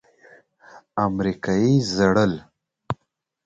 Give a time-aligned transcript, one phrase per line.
[1.05, 2.33] امريکايي ژړل.